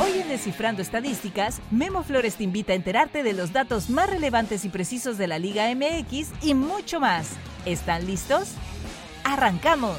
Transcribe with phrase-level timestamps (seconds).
[0.00, 4.64] Hoy en Descifrando Estadísticas, Memo Flores te invita a enterarte de los datos más relevantes
[4.64, 7.36] y precisos de la Liga MX y mucho más.
[7.64, 8.54] ¿Están listos?
[9.22, 9.96] ¡Arrancamos!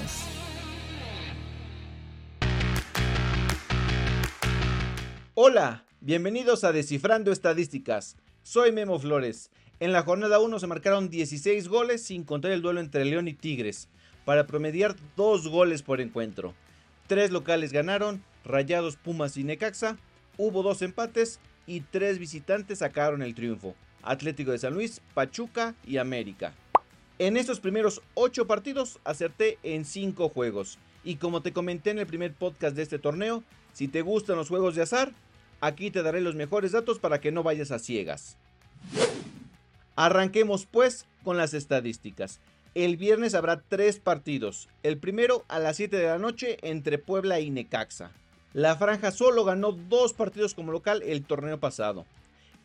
[5.34, 8.18] Hola, bienvenidos a Descifrando Estadísticas.
[8.44, 9.50] Soy Memo Flores.
[9.80, 13.34] En la jornada 1 se marcaron 16 goles sin contar el duelo entre León y
[13.34, 13.88] Tigres,
[14.26, 16.54] para promediar 2 goles por encuentro.
[17.08, 19.98] Tres locales ganaron, Rayados, Pumas y Necaxa.
[20.38, 23.76] Hubo dos empates y tres visitantes sacaron el triunfo.
[24.04, 26.54] Atlético de San Luis, Pachuca y América.
[27.18, 30.78] En estos primeros 8 partidos acerté en 5 juegos.
[31.04, 34.50] Y como te comenté en el primer podcast de este torneo, si te gustan los
[34.50, 35.12] juegos de azar,
[35.62, 38.38] aquí te daré los mejores datos para que no vayas a ciegas.
[39.96, 42.40] Arranquemos pues con las estadísticas.
[42.74, 44.68] El viernes habrá tres partidos.
[44.84, 48.12] El primero a las 7 de la noche entre Puebla y Necaxa.
[48.56, 52.06] La franja solo ganó dos partidos como local el torneo pasado.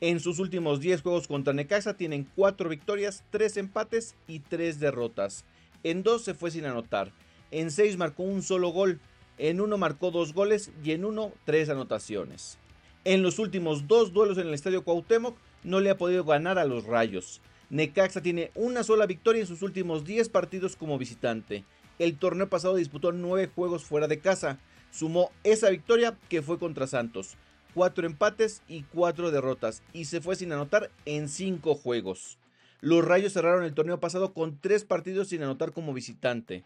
[0.01, 5.45] En sus últimos 10 juegos contra Necaxa tienen 4 victorias, 3 empates y 3 derrotas.
[5.83, 7.11] En 2 se fue sin anotar.
[7.51, 9.01] En 6 marcó un solo gol.
[9.37, 12.59] En 1 marcó 2 goles y en 1 3 anotaciones.
[13.03, 16.67] En los últimos dos duelos en el Estadio Cuauhtémoc no le ha podido ganar a
[16.67, 17.41] los Rayos.
[17.69, 21.65] Necaxa tiene una sola victoria en sus últimos 10 partidos como visitante.
[21.99, 24.61] El torneo pasado disputó 9 juegos fuera de casa.
[24.91, 27.37] Sumó esa victoria que fue contra Santos.
[27.75, 32.39] 4 empates y 4 derrotas y se fue sin anotar en 5 juegos.
[32.81, 36.65] Los Rayos cerraron el torneo pasado con 3 partidos sin anotar como visitante.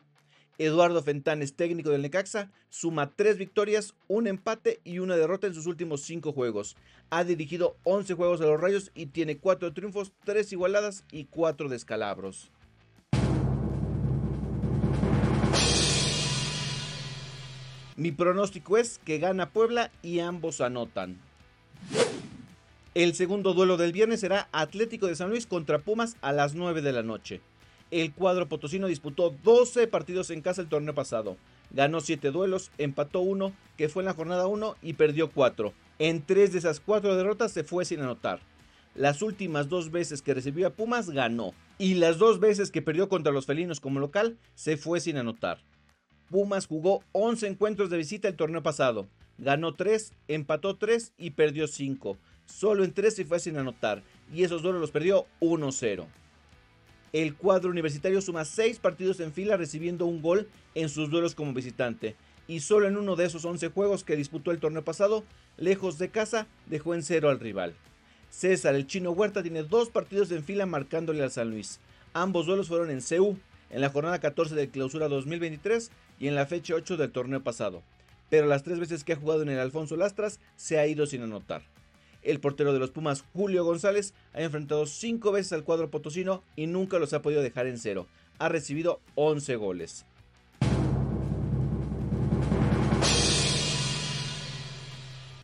[0.57, 5.67] Eduardo Fentanes, técnico del Necaxa, suma 3 victorias, un empate y una derrota en sus
[5.67, 6.77] últimos 5 juegos.
[7.11, 11.69] Ha dirigido 11 juegos a los Rayos y tiene 4 triunfos, 3 igualadas y 4
[11.69, 12.53] descalabros.
[17.97, 21.17] Mi pronóstico es que gana Puebla y ambos anotan.
[22.95, 26.83] El segundo duelo del viernes será Atlético de San Luis contra Pumas a las 9
[26.83, 27.41] de la noche.
[27.93, 31.37] El cuadro potosino disputó 12 partidos en casa el torneo pasado.
[31.71, 35.73] Ganó 7 duelos, empató 1, que fue en la jornada 1, y perdió 4.
[36.01, 38.41] En 3 de esas 4 derrotas se fue sin anotar.
[38.97, 41.53] Las últimas dos veces que recibió a Pumas ganó.
[41.79, 45.59] Y las dos veces que perdió contra los felinos como local se fue sin anotar.
[46.31, 49.09] Pumas jugó 11 encuentros de visita el torneo pasado.
[49.39, 52.19] Ganó 3, empató 3 y perdió 5.
[52.47, 54.03] Solo en 3 se fue sin anotar.
[54.33, 56.07] Y esos duelos los perdió 1-0
[57.15, 61.53] el cuadro universitario suma 6 partidos en fila recibiendo un gol en sus duelos como
[61.53, 62.17] visitante.
[62.49, 65.23] Y solo en uno de esos 11 juegos que disputó el torneo pasado,
[65.57, 67.77] lejos de casa, dejó en cero al rival.
[68.31, 71.79] César, el chino Huerta, tiene dos partidos en fila marcándole al San Luis.
[72.15, 73.39] Ambos duelos fueron en CEU,
[73.71, 77.83] en la jornada 14 de clausura 2023 y en la fecha 8 del torneo pasado.
[78.31, 81.23] Pero las tres veces que ha jugado en el Alfonso Lastras se ha ido sin
[81.23, 81.63] anotar.
[82.23, 86.67] El portero de los Pumas, Julio González, ha enfrentado 5 veces al cuadro potosino y
[86.67, 88.07] nunca los ha podido dejar en cero.
[88.39, 90.07] Ha recibido 11 goles.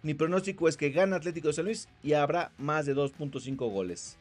[0.03, 4.17] Mi pronóstico es que gana Atlético de San Luis y habrá más de 2.5 goles.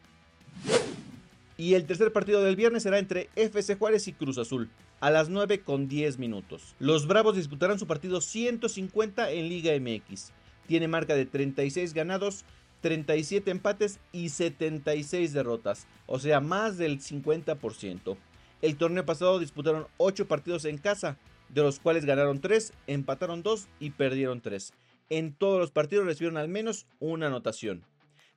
[1.55, 5.29] Y el tercer partido del viernes será entre FC Juárez y Cruz Azul, a las
[5.29, 6.75] 9 con 10 minutos.
[6.79, 10.31] Los Bravos disputarán su partido 150 en Liga MX.
[10.67, 12.45] Tiene marca de 36 ganados,
[12.81, 18.17] 37 empates y 76 derrotas, o sea, más del 50%.
[18.61, 21.17] El torneo pasado disputaron 8 partidos en casa,
[21.49, 24.73] de los cuales ganaron 3, empataron 2 y perdieron 3.
[25.09, 27.83] En todos los partidos recibieron al menos una anotación.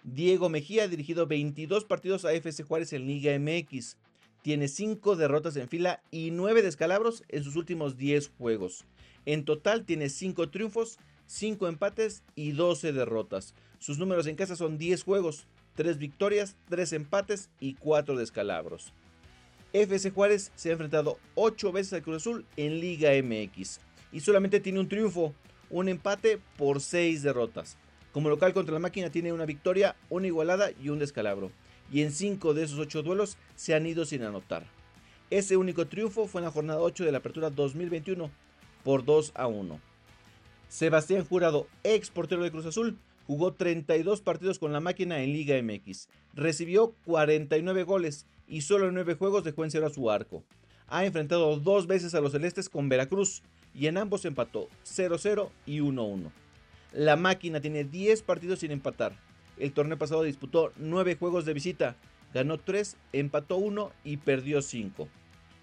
[0.05, 3.97] Diego Mejía ha dirigido 22 partidos a FC Juárez en Liga MX.
[4.43, 8.85] Tiene 5 derrotas en fila y 9 descalabros en sus últimos 10 juegos.
[9.25, 10.99] En total tiene 5 triunfos
[11.33, 13.55] 5 empates y 12 derrotas.
[13.79, 18.93] Sus números en casa son 10 juegos, 3 victorias, 3 empates y 4 descalabros.
[19.73, 23.81] FC Juárez se ha enfrentado 8 veces al Cruz Azul en Liga MX
[24.13, 25.35] y solamente tiene un triunfo,
[25.71, 27.79] un empate por 6 derrotas.
[28.12, 31.50] Como local contra la máquina tiene una victoria, una igualada y un descalabro.
[31.93, 34.65] Y en 5 de esos 8 duelos se han ido sin anotar.
[35.31, 38.31] Ese único triunfo fue en la jornada 8 de la Apertura 2021
[38.83, 39.81] por 2 a 1.
[40.69, 45.61] Sebastián Jurado, ex portero de Cruz Azul, jugó 32 partidos con la máquina en Liga
[45.62, 46.09] MX.
[46.35, 50.43] Recibió 49 goles y solo en 9 juegos dejó en cero a su arco.
[50.88, 53.43] Ha enfrentado dos veces a los celestes con Veracruz
[53.75, 56.31] y en ambos empató 0-0 y 1-1.
[56.93, 59.17] La máquina tiene 10 partidos sin empatar.
[59.58, 61.96] El torneo pasado disputó 9 juegos de visita,
[62.32, 65.08] ganó 3, empató 1 y perdió 5.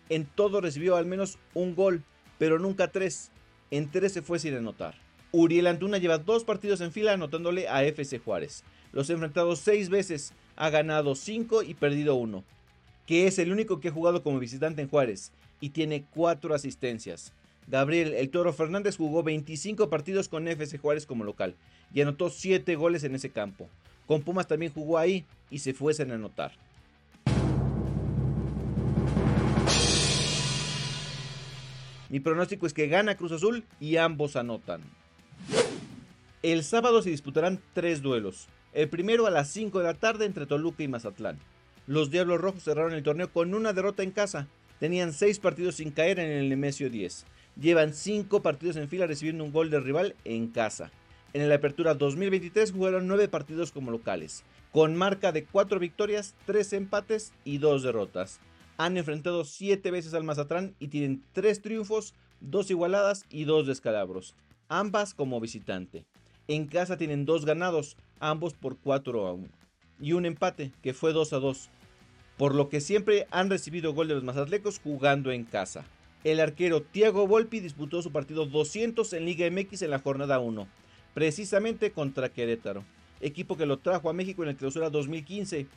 [0.10, 2.04] En todo recibió al menos un gol,
[2.38, 3.32] pero nunca 3
[3.72, 4.96] en 13 fue sin anotar.
[5.32, 8.64] Uriel Antuna lleva dos partidos en fila anotándole a FC Juárez.
[8.92, 12.44] Los ha enfrentado seis veces, ha ganado cinco y perdido uno,
[13.06, 17.34] que es el único que ha jugado como visitante en Juárez y tiene cuatro asistencias.
[17.70, 21.56] Gabriel El Toro Fernández jugó 25 partidos con FC Juárez como local
[21.94, 23.70] y anotó 7 goles en ese campo.
[24.08, 26.52] Con Pumas también jugó ahí y se fuesen a anotar.
[32.10, 34.82] Mi pronóstico es que gana Cruz Azul y ambos anotan.
[36.42, 38.48] El sábado se disputarán tres duelos.
[38.74, 41.38] El primero a las 5 de la tarde entre Toluca y Mazatlán.
[41.86, 44.48] Los Diablos Rojos cerraron el torneo con una derrota en casa.
[44.80, 47.26] Tenían 6 partidos sin caer en el Nemesio 10.
[47.60, 50.92] Llevan 5 partidos en fila recibiendo un gol de rival en casa.
[51.34, 56.74] En la apertura 2023 jugaron 9 partidos como locales, con marca de 4 victorias, 3
[56.74, 58.40] empates y 2 derrotas.
[58.78, 64.36] Han enfrentado 7 veces al Mazatlán y tienen 3 triunfos, 2 igualadas y 2 descalabros,
[64.70, 66.06] ambas como visitante.
[66.48, 69.50] En casa tienen 2 ganados, ambos por 4 a 1,
[70.00, 71.70] y un empate que fue 2 a 2,
[72.38, 75.84] por lo que siempre han recibido gol de los mazatlecos jugando en casa.
[76.26, 80.68] El arquero Thiago Volpi disputó su partido 200 en Liga MX en la jornada 1,
[81.14, 82.84] precisamente contra Querétaro,
[83.22, 85.68] equipo que lo trajo a México en el clausura 2015.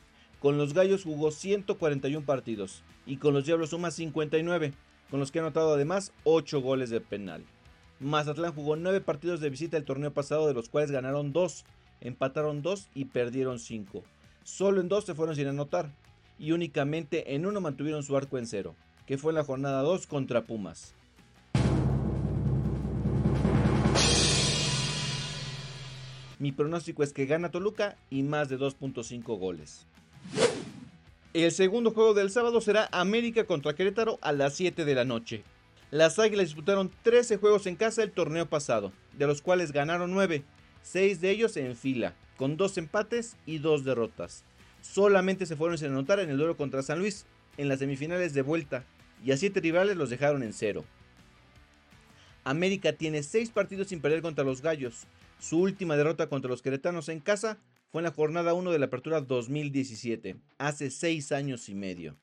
[0.41, 4.73] Con los Gallos jugó 141 partidos y con los Diablos suma 59,
[5.09, 7.45] con los que ha anotado además 8 goles de penal.
[8.01, 11.63] Mazatlán jugó 9 partidos de visita el torneo pasado, de los cuales ganaron 2,
[12.01, 14.03] empataron 2 y perdieron 5.
[14.43, 15.89] Solo en 2 se fueron sin anotar
[16.37, 18.75] y únicamente en uno mantuvieron su arco en cero
[19.05, 20.93] que fue en la jornada 2 contra Pumas.
[26.39, 29.85] Mi pronóstico es que gana Toluca y más de 2.5 goles.
[31.33, 35.43] El segundo juego del sábado será América contra Querétaro a las 7 de la noche.
[35.89, 40.43] Las Águilas disputaron 13 juegos en casa el torneo pasado, de los cuales ganaron 9,
[40.81, 44.43] 6 de ellos en fila, con 2 empates y 2 derrotas.
[44.81, 47.25] Solamente se fueron sin anotar en el duelo contra San Luis,
[47.57, 48.83] en las semifinales de vuelta,
[49.23, 50.83] y a siete rivales los dejaron en cero.
[52.43, 55.05] América tiene seis partidos sin perder contra los Gallos.
[55.39, 57.57] Su última derrota contra los queretanos en casa
[57.89, 62.17] fue en la jornada 1 de la Apertura 2017, hace seis años y medio.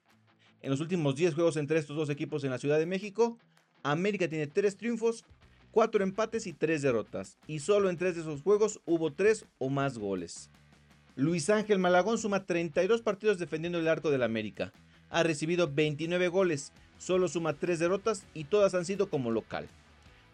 [0.62, 3.38] En los últimos 10 juegos entre estos dos equipos en la Ciudad de México,
[3.82, 5.24] América tiene tres triunfos,
[5.70, 9.70] cuatro empates y tres derrotas, y solo en tres de esos juegos hubo tres o
[9.70, 10.50] más goles.
[11.16, 14.72] Luis Ángel Malagón suma 32 partidos defendiendo el arco del América.
[15.08, 19.66] Ha recibido 29 goles, solo suma 3 derrotas y todas han sido como local.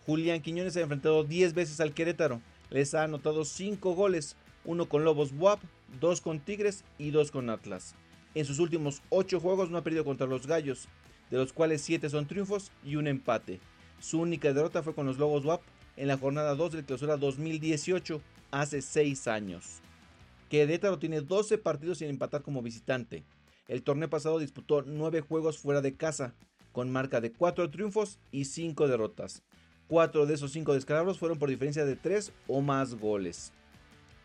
[0.05, 2.41] Julián Quiñones ha enfrentado 10 veces al Querétaro,
[2.71, 5.61] les ha anotado 5 goles, uno con Lobos Buap,
[6.01, 7.95] 2 con Tigres y 2 con Atlas.
[8.35, 10.89] En sus últimos 8 juegos no ha perdido contra los Gallos,
[11.31, 13.61] de los cuales 7 son triunfos y un empate.
[14.01, 15.63] Su única derrota fue con los Lobos WAP
[15.97, 18.21] en la jornada 2 del clausura 2018,
[18.51, 19.81] hace 6 años.
[20.51, 23.25] Querétaro tiene 12 partidos sin empatar como visitante.
[23.69, 26.35] El torneo pasado disputó 9 juegos fuera de casa,
[26.77, 29.43] con marca de 4 triunfos y 5 derrotas.
[29.89, 33.51] 4 de esos 5 descalabros fueron por diferencia de 3 o más goles.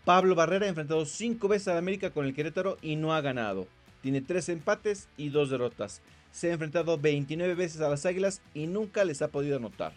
[0.03, 3.68] Pablo Barrera ha enfrentado 5 veces a América con el Querétaro y no ha ganado.
[4.01, 6.01] Tiene 3 empates y 2 derrotas.
[6.33, 9.94] Se ha enfrentado 29 veces a las Águilas y nunca les ha podido anotar.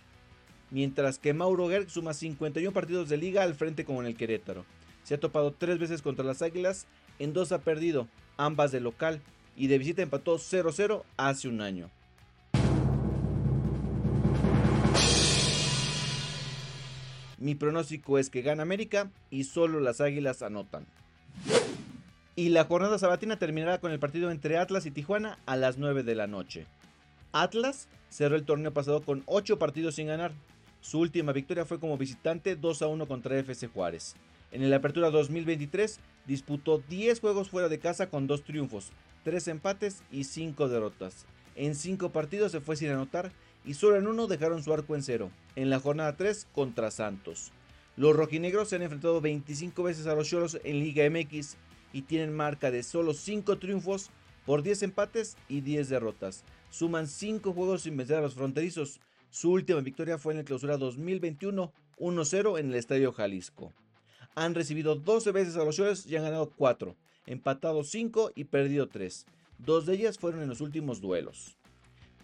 [0.71, 4.65] Mientras que Mauro Gerg suma 51 partidos de liga al frente como en el Querétaro.
[5.03, 6.87] Se ha topado 3 veces contra las Águilas,
[7.19, 8.06] en 2 ha perdido,
[8.37, 9.20] ambas de local,
[9.56, 11.91] y de visita empató 0-0 hace un año.
[17.44, 20.86] Mi pronóstico es que gana América y solo las Águilas anotan.
[22.36, 26.05] Y la jornada sabatina terminará con el partido entre Atlas y Tijuana a las 9
[26.05, 26.67] de la noche.
[27.32, 30.32] Atlas cerró el torneo pasado con 8 partidos sin ganar.
[30.81, 34.15] Su última victoria fue como visitante 2 a 1 contra FC Juárez.
[34.51, 38.91] En el Apertura 2023 disputó 10 juegos fuera de casa con 2 triunfos,
[39.24, 41.27] 3 empates y 5 derrotas.
[41.56, 43.32] En 5 partidos se fue sin anotar
[43.65, 47.53] y solo en uno dejaron su arco en cero, en la jornada 3 contra Santos.
[47.97, 51.56] Los rojinegros se han enfrentado 25 veces a los Cholos en Liga MX
[51.93, 54.11] y tienen marca de solo 5 triunfos
[54.47, 56.44] por 10 empates y 10 derrotas.
[56.71, 59.01] Suman 5 juegos sin vencer a los fronterizos.
[59.31, 63.73] Su última victoria fue en el clausura 2021, 1-0 en el Estadio Jalisco.
[64.35, 68.89] Han recibido 12 veces a los Cholos y han ganado 4 empatado 5 y perdido
[68.89, 69.27] 3.
[69.59, 71.56] Dos de ellas fueron en los últimos duelos.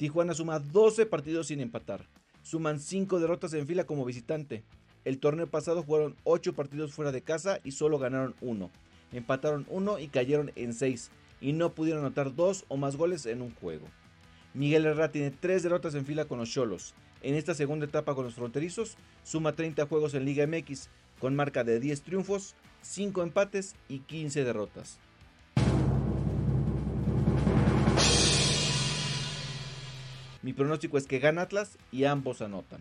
[0.01, 2.07] Tijuana suma 12 partidos sin empatar.
[2.43, 4.63] Suman 5 derrotas en fila como visitante.
[5.05, 8.71] El torneo pasado jugaron 8 partidos fuera de casa y solo ganaron 1.
[9.13, 11.11] Empataron 1 y cayeron en 6
[11.43, 13.89] y no pudieron anotar 2 o más goles en un juego.
[14.55, 16.95] Miguel Herrera tiene 3 derrotas en fila con los Cholos.
[17.21, 20.89] en esta segunda etapa con los fronterizos, suma 30 juegos en Liga MX,
[21.21, 24.99] con marca de 10 triunfos, 5 empates y 15 derrotas.
[30.43, 32.81] Mi pronóstico es que gana Atlas y ambos anotan.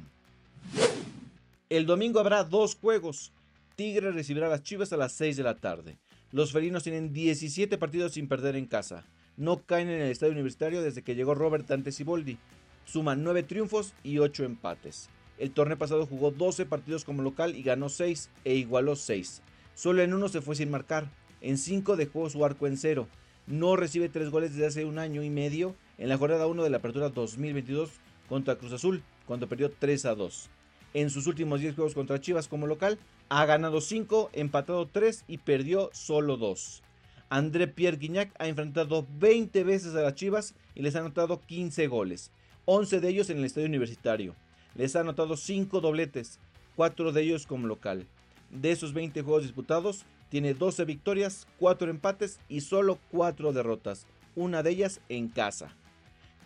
[1.69, 3.31] El domingo habrá dos juegos.
[3.75, 5.97] Tigre recibirá a las Chivas a las 6 de la tarde.
[6.31, 9.05] Los felinos tienen 17 partidos sin perder en casa.
[9.35, 12.37] No caen en el estadio universitario desde que llegó Robert Dante Siboldi.
[12.85, 15.09] Suman 9 triunfos y 8 empates.
[15.37, 19.41] El torneo pasado jugó 12 partidos como local y ganó 6 e igualó 6.
[19.75, 21.09] Solo en uno se fue sin marcar.
[21.41, 23.07] En 5 dejó su arco en cero.
[23.47, 26.69] No recibe 3 goles desde hace un año y medio en la jornada 1 de
[26.69, 27.91] la apertura 2022
[28.29, 30.49] contra Cruz Azul, cuando perdió 3 a 2.
[30.93, 35.39] En sus últimos 10 juegos contra Chivas como local, ha ganado 5, empatado 3 y
[35.39, 36.81] perdió solo 2.
[37.29, 41.87] André Pierre Guignac ha enfrentado 20 veces a las Chivas y les ha anotado 15
[41.87, 42.31] goles,
[42.65, 44.35] 11 de ellos en el estadio universitario.
[44.75, 46.39] Les ha anotado 5 dobletes,
[46.77, 48.07] 4 de ellos como local.
[48.49, 54.63] De esos 20 juegos disputados, tiene 12 victorias, 4 empates y solo 4 derrotas, una
[54.63, 55.75] de ellas en casa.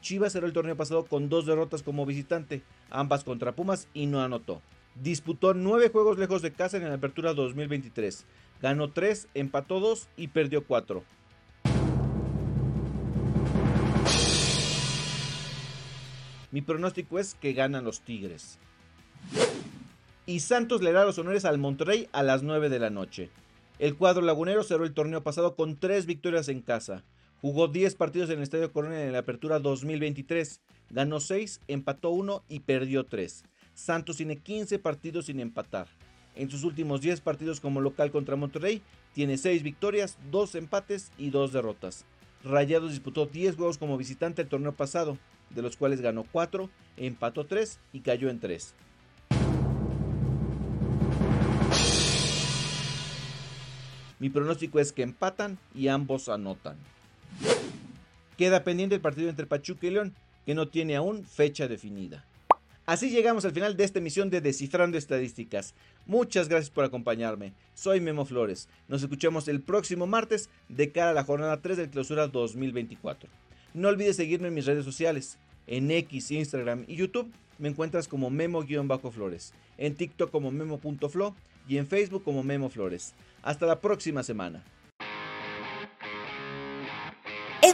[0.03, 4.21] Chivas cerró el torneo pasado con dos derrotas como visitante, ambas contra Pumas y no
[4.21, 4.61] anotó.
[4.95, 8.25] Disputó nueve juegos lejos de casa en la apertura 2023.
[8.61, 11.03] Ganó 3, empató 2 y perdió 4.
[16.51, 18.59] Mi pronóstico es que ganan los Tigres.
[20.25, 23.29] Y Santos le da los honores al Monterrey a las 9 de la noche.
[23.79, 27.03] El cuadro lagunero cerró el torneo pasado con 3 victorias en casa.
[27.43, 30.61] Jugó 10 partidos en el Estadio Corona en la apertura 2023.
[30.91, 33.43] Ganó 6, empató 1 y perdió 3.
[33.73, 35.89] Santos tiene 15 partidos sin empatar.
[36.35, 38.81] En sus últimos 10 partidos como local contra Monterrey,
[39.11, 42.05] tiene 6 victorias, 2 empates y 2 derrotas.
[42.45, 45.17] Rayados disputó 10 juegos como visitante el torneo pasado,
[45.49, 48.73] de los cuales ganó 4, empató 3 y cayó en 3.
[54.19, 56.77] Mi pronóstico es que empatan y ambos anotan.
[58.37, 60.13] Queda pendiente el partido entre Pachuca y León,
[60.45, 62.25] que no tiene aún fecha definida.
[62.85, 65.73] Así llegamos al final de esta emisión de Descifrando Estadísticas.
[66.05, 67.53] Muchas gracias por acompañarme.
[67.75, 68.67] Soy Memo Flores.
[68.89, 73.29] Nos escuchamos el próximo martes de cara a la jornada 3 del clausura 2024.
[73.73, 75.37] No olvides seguirme en mis redes sociales.
[75.65, 79.53] En X, Instagram y YouTube me encuentras como Memo-Flores.
[79.77, 81.35] En TikTok como Memo.flo
[81.69, 83.13] y en Facebook como Memo Flores.
[83.43, 84.61] Hasta la próxima semana.